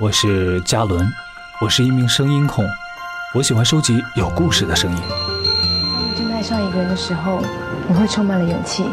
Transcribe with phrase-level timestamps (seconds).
[0.00, 1.12] 我是嘉伦，
[1.60, 2.64] 我是一名声音控，
[3.34, 5.02] 我喜欢收集有故事的声音。
[5.08, 7.42] 当你真的爱上一个人的时候，
[7.88, 8.84] 你会充满了勇气，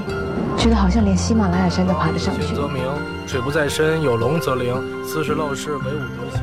[0.58, 2.56] 觉得好像连喜马拉雅山都爬得上去。
[2.56, 2.84] 则明，
[3.28, 4.74] 水不在深，有龙则灵。
[5.06, 6.42] 斯是陋室，惟吾德馨。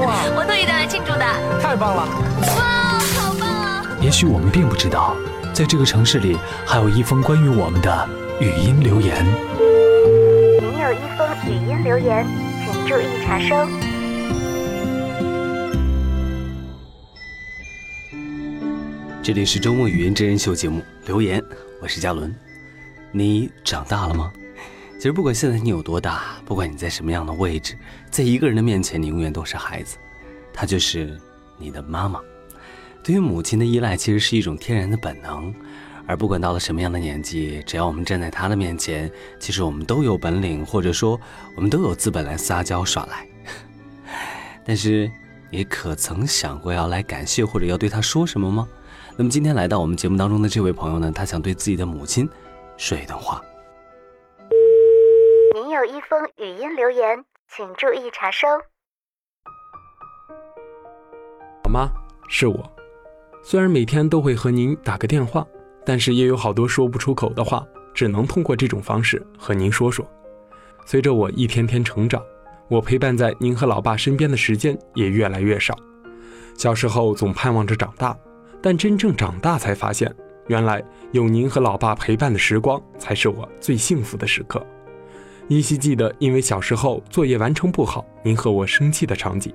[0.00, 0.14] 哇！
[0.34, 2.08] 我特意带来庆祝的，太棒了！
[2.56, 3.84] 哇，好棒啊！
[4.00, 5.14] 也许我们并不知道，
[5.52, 8.08] 在这个城市里，还有一封关于我们的
[8.40, 9.22] 语音留言。
[10.62, 12.26] 您有一封语音留言，
[12.64, 13.68] 请注意查收。
[19.22, 21.42] 这里是周末语音真人秀节目留言，
[21.82, 22.34] 我是嘉伦。
[23.12, 24.32] 你长大了吗？
[24.96, 27.76] 其实不管现在你有多大，不管你在什么样的位置，
[28.10, 29.98] 在一个人的面前，你永远都是孩子，
[30.52, 31.18] 她就是
[31.58, 32.18] 你的妈妈。
[33.02, 35.54] 对于母亲的依赖，其实是一种天然的本能。
[36.06, 41.18] 而不管到了什么样的年纪，只要我们站在他的面前，其实我们都有本领，或者说
[41.56, 43.26] 我们都有资本来撒娇耍赖。
[44.66, 45.10] 但是，
[45.50, 48.68] 你可曾想过要来感谢或者要对他说什么吗？
[49.16, 52.28] 那么今天来到我们节目当中的这位朋友呢，他想对自己的母亲
[52.76, 53.40] 说一段话。
[55.54, 58.48] 您有一封语音留言，请注意查收。
[61.64, 61.88] 老妈，
[62.28, 62.70] 是我。
[63.42, 65.46] 虽然每天都会和您打个电话，
[65.84, 70.06] 但是也有好多说不出口的话，只能通过这种方式和您说说。
[70.86, 72.22] 随着我一天天成长，
[72.68, 75.76] 我陪伴在您和老爸身边的时间也越来越少。
[76.56, 78.16] 小时候总盼望着长大。
[78.62, 80.10] 但真正长大才发现，
[80.46, 80.82] 原来
[81.12, 84.66] 有您和老爸陪伴的时光才是我最幸福的时刻。
[85.48, 89.52] 依稀记得，因为小时候作业完成不好，您和我生气的场景。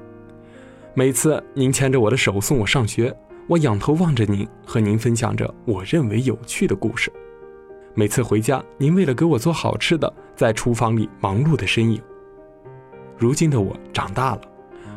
[0.93, 3.11] 每次您牵着我的手送我上学，
[3.49, 7.11] 我仰头望着您，和您分享着我认为有趣的故事。
[7.95, 11.99] 每次回家，您为了给我做好吃的，在厨房里忙碌的身影。
[13.17, 14.41] 如今的我长大了，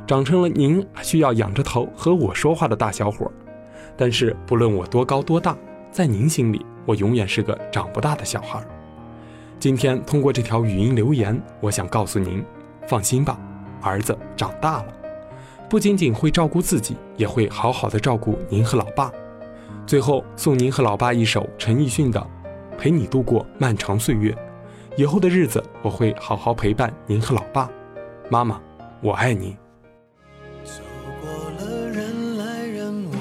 [0.06, 3.33] 长成了您需要仰着头和我说话的大小伙。
[3.97, 5.57] 但是不论我多高多大，
[5.91, 8.62] 在您心里，我永远是个长不大的小孩。
[9.58, 12.45] 今天通过这条语音留言，我想告诉您，
[12.86, 13.41] 放心吧，
[13.80, 14.95] 儿子长大了，
[15.73, 19.11] 不仅仅会照顾自己，也会好好的照顾您和老爸。
[19.87, 22.21] 最后送您和老爸一首陈奕迅的
[22.77, 24.33] 《陪你度过漫长岁月》，
[24.99, 27.71] 以后的日子我会好好陪伴您和老爸。
[28.29, 28.61] 妈妈，
[29.01, 29.57] 我爱你。
[30.63, 30.83] 走
[31.23, 33.19] 过了人来人往，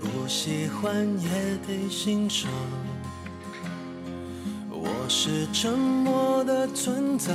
[0.00, 0.26] 不。
[0.26, 1.28] 喜欢也
[1.66, 2.50] 得欣赏。
[4.70, 7.34] 我是沉默的存在，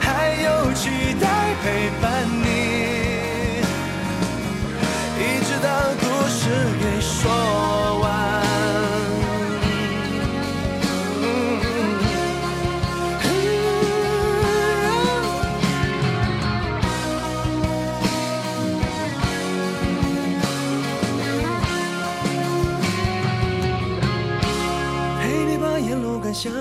[0.00, 0.90] 还有期
[1.20, 2.46] 待陪伴你，
[5.18, 5.68] 一直到
[6.00, 6.40] 故事
[6.80, 7.30] 给说
[8.00, 8.10] 完。
[25.20, 26.52] 陪你把沿路感想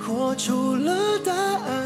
[0.00, 1.85] 活出了答案，